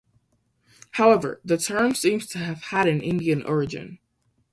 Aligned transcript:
However, 0.93 1.39
the 1.45 1.59
term 1.59 1.93
seems 1.93 2.25
to 2.29 2.39
have 2.39 2.63
had 2.63 2.87
an 2.87 3.01
Indian 3.01 3.43
origin. 3.43 3.99